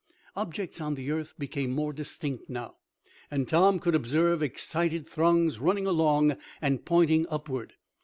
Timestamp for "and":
3.29-3.47, 6.59-6.83